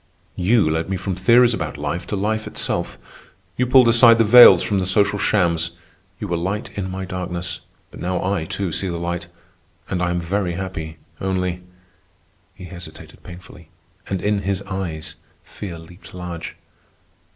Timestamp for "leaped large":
15.77-16.55